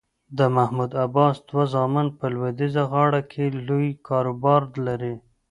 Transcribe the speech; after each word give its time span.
د 0.37 0.39
محمود 0.55 0.91
عباس 1.05 1.35
دوه 1.49 1.63
زامن 1.73 2.07
په 2.17 2.25
لویدیځه 2.33 2.83
غاړه 2.91 3.21
کې 3.31 3.45
لوی 3.67 3.89
کاروبار 4.07 4.61
لري. 4.87 5.15